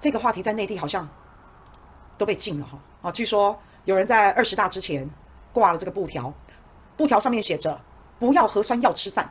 [0.00, 1.06] 这个话题在内地好像
[2.16, 3.12] 都被禁了哈啊！
[3.12, 5.08] 据说有人在二十大之前
[5.52, 6.32] 挂了这个布条，
[6.96, 7.78] 布条上面写着：
[8.18, 9.30] 不要核酸要吃饭，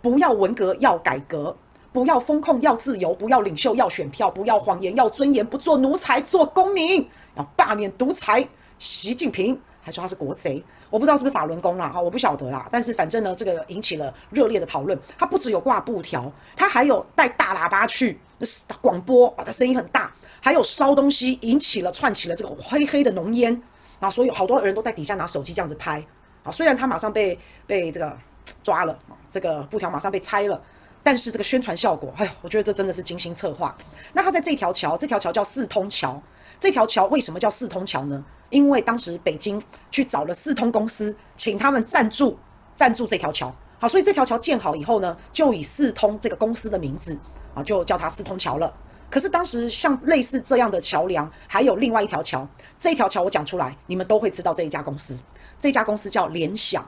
[0.00, 1.54] 不要文革要改革，
[1.92, 8.46] 不要风控要自由，不要领袖要选票，不要谎言要尊严，不做奴才做公民，要罢免独裁。
[8.78, 10.60] 习近平还说他是国贼，
[10.90, 12.68] 我不知道是不是法轮功啦哈，我不晓得啦。
[12.72, 14.98] 但是反正呢，这个引起了热烈的讨论。
[15.16, 18.18] 他不只有挂布条，他还有带大喇叭去。
[18.36, 23.62] 那是广播啊，他声音很大，还有烧东西，引起了串起了这个黑黑的浓烟
[24.00, 26.04] 啊，所以好多人都在底下拿手机这样子拍
[26.42, 26.50] 啊。
[26.50, 28.18] 虽然他马上被被这个
[28.64, 28.98] 抓了，
[29.28, 30.60] 这个布条马上被拆了，
[31.04, 33.72] 但是这个宣传效果，哎呦，我觉得这真的是精心策划。
[34.12, 36.20] 那他在这条桥，这条桥叫四通桥，
[36.58, 38.24] 这条桥为什么叫四通桥呢？
[38.50, 39.60] 因为当时北京
[39.90, 42.38] 去找了四通公司，请他们赞助
[42.74, 47.18] 赞助这条桥，好，所以这条桥建好以后呢，就以四通这个公司的名字。
[47.54, 48.70] 啊，就叫它四通桥了。
[49.08, 52.46] 可是当时像类似这样的桥梁，还有另外一条桥。
[52.78, 55.18] 这条桥我讲出来，你们都会知道这一家公司。
[55.58, 56.86] 这家公司叫联想。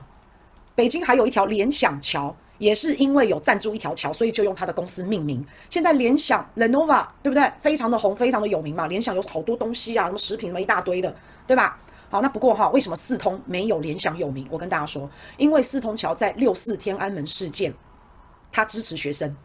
[0.75, 5.43] 北京还有一条联想桥，也是因为有赞助一条桥，所以就用他的公司命名。
[5.69, 7.51] 现在联想 Lenovo 对不对？
[7.59, 8.85] 非常的红，非常的有名嘛。
[8.85, 11.15] 联想有好多东西啊，什么食品什么一大堆的，
[11.47, 11.79] 对吧？
[12.11, 14.47] 好，那不过哈，为什么四通没有联想有名？
[14.51, 17.73] 我跟大家说，因为四通桥在六四天安门事件，
[18.51, 19.35] 他支持学生。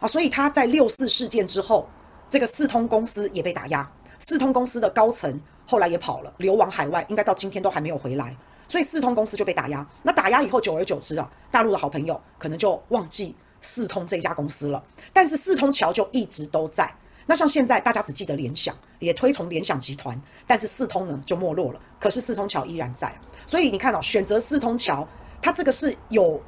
[0.00, 1.88] 啊，所以他在六四事件之后，
[2.30, 8.36] 这个四通公司也被打压，四通公司的高层后来也跑了，流亡海外，应该到今天都还没有回来，
[8.68, 9.84] 所以四通公司就被打压。
[10.02, 16.94] 那打压以后，久而久之啊，大陆的好朋友可能就忘记四通这一家公司了，但是四通桥就一直都在。
[17.26, 23.12] 那像现在大家只记得联想，也推崇联想集团，但是四通呢就没落了，可是四通桥依然在。
[23.46, 25.06] 所以你看哦，选择四通桥，
[25.42, 26.40] 它这个是有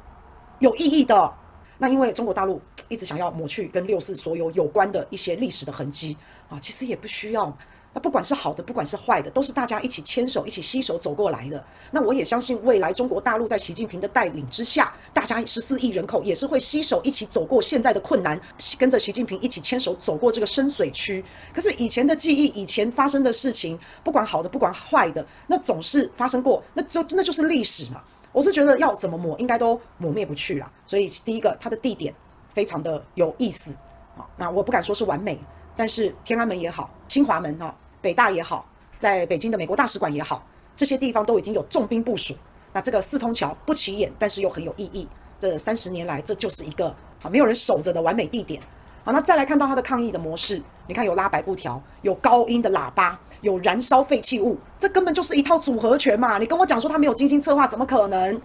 [0.59, 1.33] 有意义的。
[1.77, 6.15] 那因为中国大陆一直想要抹去跟六四所有有关的一些历史的痕迹
[6.49, 7.57] 啊，其实也不需要。
[7.93, 11.61] 那不管是好的，不管是坏的，都是大家一起牵手、一起携手走过来的。
[11.91, 18.39] 那我也相信，未来中国大陆在习近平的带领之下，大家十四亿人口也是会携手一起走过现在的困难，
[18.79, 21.23] 跟着习近平一起牵手走过这个深水区。
[21.53, 28.01] 可是以前的记忆，以前发生的事情，不管好的，不管坏的，那总是发生过，那就那就是历史嘛。
[28.31, 30.71] 我是觉得要怎么抹，应该都抹灭不去了。
[30.87, 32.15] 所以第一个，它的地点
[32.53, 33.73] 非常的有意思
[34.15, 34.23] 啊。
[34.37, 35.37] 那我不敢说是完美，
[35.81, 38.63] 但是天安门也好，清华门哈，北大也好，
[38.99, 42.35] 在北京的美国大使馆也好，这些地方都已经有重兵部署。
[42.71, 45.07] 那这个四通桥不起眼，但是又很有意义。
[45.39, 48.61] 这三十年来，这就是一个啊没有人守着的完美地点。
[49.03, 53.19] 好，那再来看到它的抗议的模式，你看有拉白布条，有高音的喇叭。
[53.41, 56.37] 有燃烧废弃物，这根本就是一套组合拳嘛！
[56.37, 58.39] 你跟我讲说他没有精心策划，怎么可能？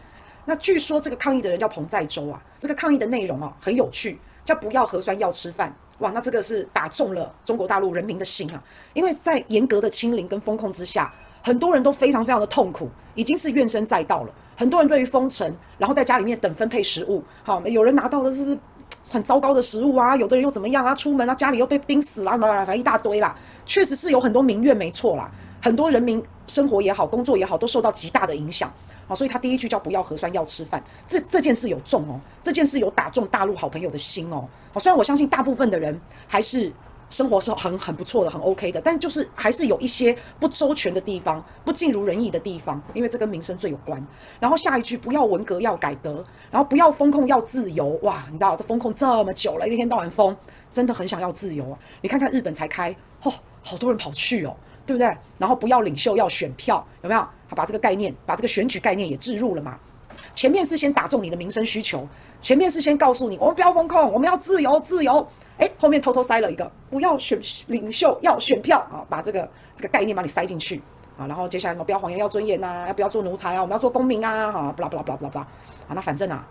[0.47, 5.77] 那据说这个抗议的人叫彭在洲啊，这个抗议的内容啊很有趣，叫不要核酸要吃饭。
[5.99, 8.63] 哇，那这个是打中了中国大陆人民的心啊！
[8.95, 11.13] 因为在严格的清零跟封控之下，
[11.43, 14.35] 很多人都非常非常的痛苦，已经是怨声载道了。
[14.57, 18.57] 很多人对于封城，然后在家里面等分配食物，好，有人拿到的是。
[19.09, 20.93] 很糟糕的食物啊，有的人又怎么样啊？
[20.93, 23.37] 出门啊，家里又被冰死了，反正一大堆啦。
[23.65, 25.31] 确实是有很多民怨，没错啦。
[25.63, 28.73] 很多人民生活也好，工作也好，都受到极大的影响。
[29.07, 30.83] 好，所以他第一句叫不要核酸，要吃饭。
[31.07, 34.49] 这这件事有中哦，这件事有打中大陆好朋友的心哦。
[34.73, 36.73] 好，虽然我相信大部分的人还是。
[37.09, 44.05] 生活是很很不错的，很 OK 的，但就是还是有一些不周全的地方，不尽如人意的地方，因为这跟民生最有关。
[44.41, 50.37] 然后下一句不要文革要改革，然后不要封控要自由，哇，你知道这封控这么久了，一天到晚封，
[50.73, 51.79] 真的很想要自由啊！
[52.03, 52.91] 你看看日本才开，
[53.23, 55.17] 哦，好多人跑去哦，对不对？
[55.39, 57.21] 然后不要领袖要选票，有没有？
[57.21, 59.79] 好把这个概念，把这个选举概念也置入了嘛？
[60.35, 62.07] 前面是先打中你的民生需求，
[62.41, 65.27] 前面是先告诉你，我们不要封控，我们要自由，自由。
[65.59, 69.01] 哎，后面偷偷塞了一个，不要选领袖，要选票啊！
[69.09, 70.83] 把这个这个概念把你塞进去
[71.17, 71.27] 啊！
[71.27, 73.63] 然后接下来什么不要谎言，要尊严呐，要不要做奴才啊？
[73.63, 74.53] 我们要做公民啊！
[74.53, 75.47] 哈，不啦不啦不啦不啦不啦
[75.89, 75.95] 啊！
[75.95, 76.47] 那反正啊，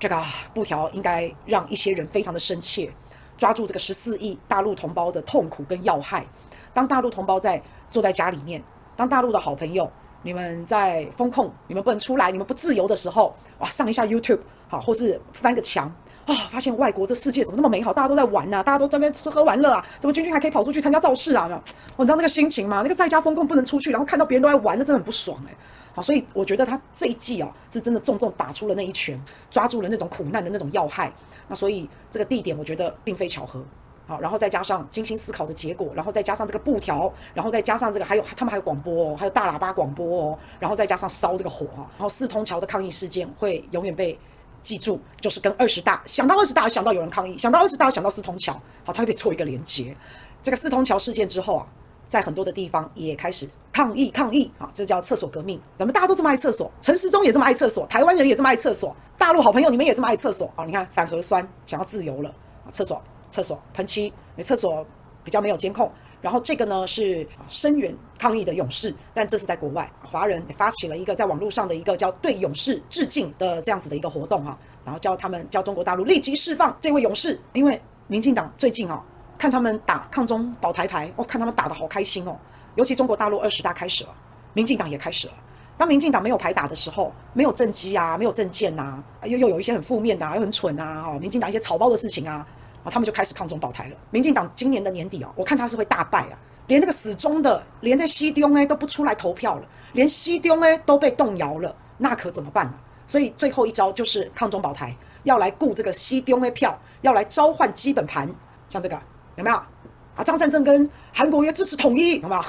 [0.00, 0.20] 这个
[0.52, 2.90] 布条应该让一些人非常的生气，
[3.38, 6.26] 抓住这个十四亿大陆同胞的痛苦跟要害。
[6.74, 8.62] 当大陆同胞在坐在家里面，
[8.96, 9.90] 当大陆的好朋友
[10.22, 15.92] 你们在封控，你们不能出来，你们不自由的时候，哇，上一下 YouTube 好，或是翻个墙。
[16.24, 17.92] 啊、发现外国这世界怎么那么美好？
[17.92, 19.84] 大家都在玩呐、大家都在那边吃喝玩乐啊！
[19.98, 21.60] 怎么君君还可以跑出去参加造势啊？
[21.96, 25.54] 我知道那个心情嘛，那个在家封控不能出去，然后看到别人都在玩，那真的很不爽哎、
[25.96, 29.20] 好，所以我觉得他这一季哦，是真的重重打出了那一拳，
[29.50, 31.12] 抓住了那种苦难的那种要害。
[31.48, 33.60] 那所以这个地点我觉得并非巧合。
[34.06, 44.18] 好，然后再加上精心思考的结果，然后再加上这个布条，然后再加上这个还有他们还有广播哦，还有大喇叭广播哦，然后再加上烧这个火啊，然后四通桥的抗议事件会永远被。
[44.62, 48.52] 记住，就是跟二十大想到二十大，想到有人抗议；想到二十大，想到四通桥，
[48.84, 49.92] 好，它会被凑一个连接。
[50.40, 51.66] 这个四通桥事件之后啊，
[52.06, 55.60] 在很多的地方也开始抗议抗议啊，这叫厕所革命。
[55.76, 60.64] 咱们大家都这么爱厕所，陈时中也这么爱厕所，台湾人也这么爱厕所，大陆好朋友你们也这么爱厕所啊？
[60.64, 62.32] 你看反核酸想要自由了
[62.64, 63.02] 啊，厕所
[63.32, 64.86] 厕所喷漆，因为厕所
[65.24, 65.90] 比较没有监控。
[66.20, 79.02] 然后这个呢是声援抗议的勇士，但这是在国外，华人也发起了一个在网络上的一个叫对勇士致敬的这样子的一个活动哈，然后叫他们叫中国大陆立即释放这位勇士，因为民进党最近啊
[79.36, 82.38] 看他们打抗中保台牌，我看他们打得好开心哦，
[82.76, 84.10] 尤其中国大陆二十大开始了，
[84.52, 85.32] 民进党也开始了。
[85.76, 92.46] 当民进党没有牌打的时候，没有政绩啊，没有政见呐，又又有一些很负面的，又很蠢啊，哦，民进党一些草包的事情啊。
[92.84, 93.96] 啊，他们就开始抗中保台了。
[94.10, 99.62] 民进党今年的年底啊，我看他是会大败啊，连那个死忠的，连在西中哎都不出来投票了，
[99.92, 102.74] 连西中哎都被动摇了，那可怎么办呢？
[103.06, 108.28] 所以最后一招就是抗中保台，要来顾这个西中的票，要来召唤基本盘，
[108.68, 108.98] 像这个
[109.36, 109.56] 有没有？
[109.56, 112.42] 啊，张善政跟韩国瑜支持统一，有没有？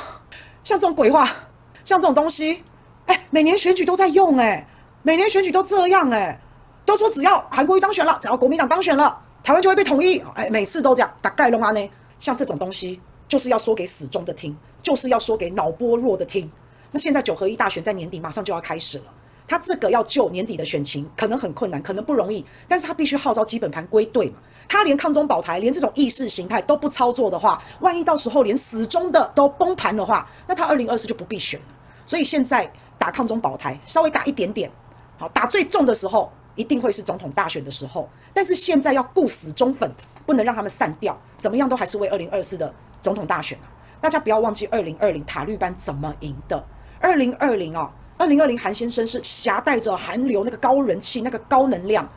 [0.63, 1.25] 像这种鬼话，
[1.85, 2.63] 像这种东西，
[3.05, 4.67] 哎，每年选举都在用哎，
[5.01, 6.39] 每年选举都这样哎，
[6.85, 9.21] 都说只要韩国瑜当选了，只要国民党当选了。
[9.43, 11.91] 台湾就会被统一，哎，每次都这样，大概弄啊呢。
[12.17, 16.49] 像这种东西，就是要说给死忠的听，就是要说给脑波弱的听。
[16.91, 19.03] 那现在九合一大选在年底马上就要开始了，
[19.45, 24.35] 他这个要救年底的选情，可能很困难，可能不容易，但是他必须号召基本盘归队嘛。
[24.69, 31.65] 他连抗中保台，连这种意识形态都不操作的话，万一到时候连死忠的都崩盘的话，那他二零二四就不必选了。
[32.05, 34.71] 所以现在打抗中保台，稍微打一点点，
[35.17, 36.31] 好，打最重的时候。
[36.55, 39.91] 一定会是总统大选的时候，但是现在要顾死忠粉，
[40.25, 43.65] 不能让他们散掉，怎么样都还是为二零二四的总统大选啊！
[43.99, 46.63] 大家不要忘记二零二零塔绿班怎么赢的。
[46.99, 52.07] 二零二零啊，二零二零韩先生是挟带着韩流那个高人气、那个高能量。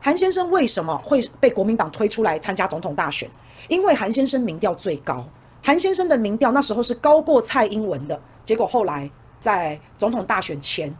[0.00, 3.30] 韩先生为什么会被国民党推出来参加总统大选？
[3.68, 5.24] 因为韩先生民调最高，
[5.62, 8.20] 韩先生的民调那时候是高过蔡英文的。
[8.44, 9.10] 结果后来
[9.40, 10.94] 在总统大选前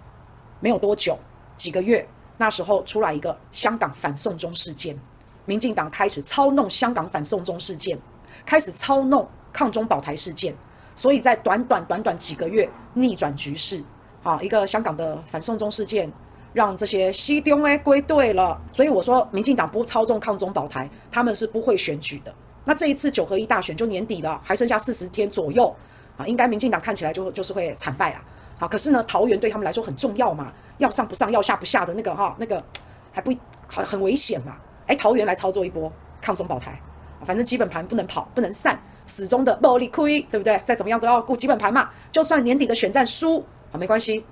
[0.61, 1.19] 没有多久，
[1.57, 2.07] 几个月。
[2.37, 4.99] 那时候出来一个香港反送中事件，
[5.45, 7.99] 民进党开始操弄香港反送中事件，
[8.45, 10.55] 开始操弄抗中保台事件，
[10.95, 13.83] 所以在短短短短几个月逆转局势。
[14.25, 16.11] 啊，一个香港的反送中事件，
[16.55, 18.59] 让这些西中哎归队了。
[18.73, 22.35] 所以我说，民进党不操纵抗中保台，他们是不会选举的。
[22.65, 25.77] 那这一次九合一大选就年底了，还剩下四十天左右
[26.17, 28.25] 啊，应该民进党看起来就就是会惨败啊。
[28.59, 32.63] 好，可是呢，桃园对他们来说很重要嘛，要上不上，要下不下的那个哈，那个
[33.13, 33.33] 还不
[33.69, 34.57] 很很危险嘛。
[34.87, 35.91] 哎，桃园来操作一波
[36.21, 36.79] 抗中保台，
[37.25, 40.61] 反正基本盘不能跑，不能散，始终的暴力亏，对不对？
[40.65, 41.89] 再怎么样都要顾基本盘嘛。
[42.13, 44.25] 就算年底的选战输，啊没关系。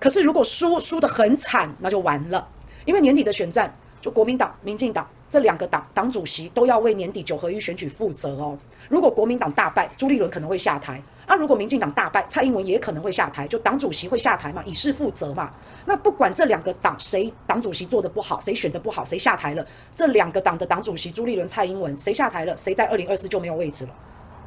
[0.00, 2.48] 可是如果输输得很惨，那就完了，
[2.84, 8.58] 因为年底的选战，就国民党、民进党这两个党党主席都要为年底九合一选举负责哦。
[8.88, 11.00] 如果国民党大败，朱立伦可能会下台。
[11.32, 15.50] 那、如果民进党大败，蔡英文也可能会下台，就党主席会下台嘛，以示负责嘛。
[15.86, 23.94] 那不管这两个党谁党主席做得不好，谁选得不好，谁下台了，这两个党的党主席朱立伦、蔡英文谁下台了，谁在二零二四就没有位置了，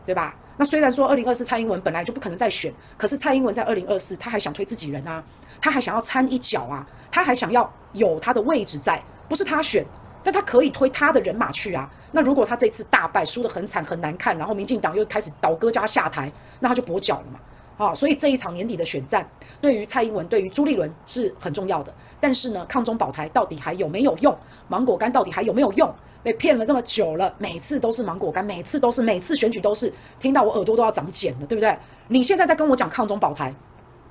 [0.05, 0.35] 对吧？
[0.57, 5.23] 那虽然说二零二四蔡英文本来就不可能再选，可是蔡英文在二零二四他还想推自己人啊，
[5.59, 9.83] 他还想要掺一脚啊，他还想要有他的位置在，不是他选。
[10.25, 11.87] 但他可以推他的人马去啊。
[12.11, 17.39] 那如果他这次大败，输得很惨很难看，然后民进党又开始倒戈加下台，那他就跛脚了嘛。
[17.77, 19.29] 啊，所以这一场年底的选战，
[19.61, 21.93] 对于蔡英文、对于朱立伦是很重要的。
[22.19, 24.35] 但是呢，抗中保台到底还有没有用？
[24.67, 25.93] 芒果干到底还有没有用？
[26.23, 31.77] 被骗了这么久了，每次都是芒果干，每次都是，每次选举都是，听到我耳朵都要长茧了，对不对？
[32.07, 33.53] 你现在在跟我讲抗中保台，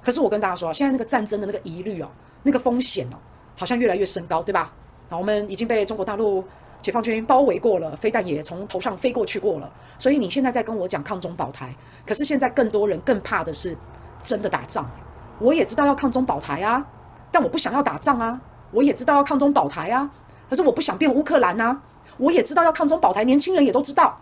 [0.01, 2.09] 可是我跟大家说，现在那个战争的那个疑虑哦，
[2.45, 3.17] 那个风险哦，
[3.57, 4.73] 好像越来越升高，对吧？
[5.11, 6.45] 我们已经被中国大陆
[6.83, 9.73] 解放军包围过了，飞弹也从头上飞过去过了。
[9.99, 11.75] 所以你现在在跟我讲抗中保台，
[12.07, 13.77] 可是现在更多人更怕的是
[14.21, 14.91] 真的打仗。
[15.39, 16.85] 我也知道要抗中保台啊，
[17.31, 18.41] 但我不想要打仗啊。
[18.71, 20.11] 我也知道要抗中保台啊，
[20.51, 21.81] 可是我不想变乌克兰啊。
[22.17, 24.19] 我也知道要抗中保台，年轻人也都知道，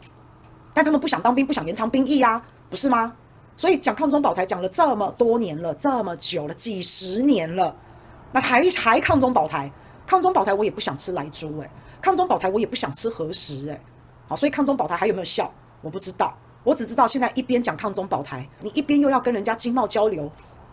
[0.74, 3.12] 但他们不想当兵，不想延长兵役啊，不是吗？
[3.54, 7.74] 所以讲抗中保台讲了这么多年了，这么久了，几十年了，
[8.32, 9.70] 那还还抗中保台？
[10.12, 11.70] 抗中保台，我也不想吃莱猪哎。
[12.02, 13.80] 抗中保台，我也不想吃核食哎。
[14.28, 15.50] 好，所以抗中保台还有没有效？
[15.80, 16.36] 我不知道。
[16.64, 20.30] 我只知道现在一边讲抗中保台，你一边又要跟人家经贸交流，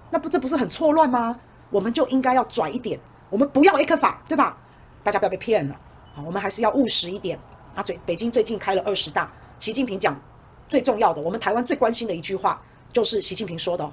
[0.10, 1.40] 那不这不是很错乱吗？
[1.70, 4.58] 我们就应该要拽一点，我们不要一颗法，对吧？
[5.04, 5.80] 大家不要被骗了。
[6.14, 7.40] 好，我们还是要务实一点。
[7.76, 10.20] 啊，最北京最近开了二十大，习近平讲
[10.68, 13.90] 最重要的，我们台湾最关心的一句话，就是习近平说的：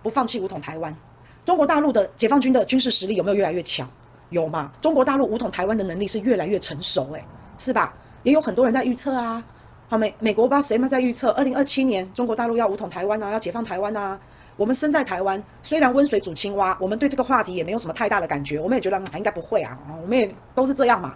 [0.00, 0.96] 不放弃武统台湾。
[1.44, 3.90] 中国大陆的解放军的军事实力有没有越来越强？
[4.30, 4.72] 有嘛？
[4.80, 7.24] 中国大陆武统台湾的能力是越来越成熟，诶，
[7.58, 7.94] 是吧？
[8.22, 9.42] 也有很多人在预测啊，
[9.88, 14.18] 好，美美国不知道谁们在预测，二零二七年中国大陆要武统台湾啊，要解放台湾啊。
[14.56, 21.14] 我们身在台湾，虽然温水煮青蛙，我们对这个话题也没有什么太大的感觉，我们也觉得应该不会啊，我们也都是这样嘛。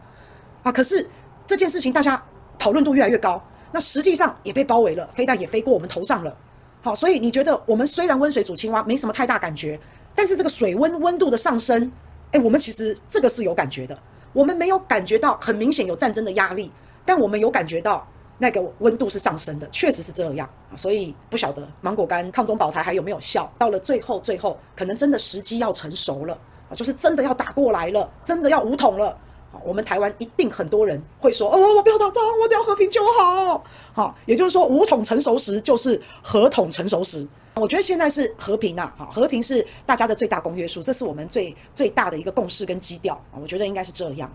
[0.62, 1.09] 啊，可是
[1.47, 2.23] 这件事情大家
[2.59, 6.37] 讨论度越来越高，那实际上也被包围了，飞弹也飞过我们头上了。
[6.83, 9.81] 好，所以你觉得我们虽然温水煮青蛙没什么太大感觉，
[10.14, 11.90] 但是这个水温温度的上升，
[12.32, 13.99] 哎，我们其实这个是有感觉的。
[14.32, 16.70] 我们没有感觉到很明显有战争的压力，
[17.04, 18.06] 但我们有感觉到
[18.38, 20.49] 那个温度是上升的，确实是这样。
[20.76, 23.52] 所以不晓得芒果干抗中保台还有没有效？
[23.58, 29.18] 到了最后，最后可能真的时机要成熟了啊，就是真的要打过来了，真的要五统了。
[29.64, 37.26] 我们台湾一定很多人会说：“哦，我不要打仗，我只要和平就好。”好，也就是说，武统成熟时就是和统成熟时。
[37.57, 43.21] 我觉得现在是和平呐，好，和平是大家的最大公约数，这是我们最最大的一个共识跟基调。
[43.40, 44.30] 我觉得应该是这样。